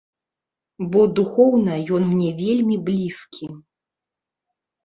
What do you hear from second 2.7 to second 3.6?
блізкі.